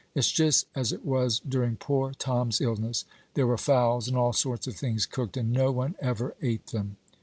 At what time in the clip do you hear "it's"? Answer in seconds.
0.15-0.31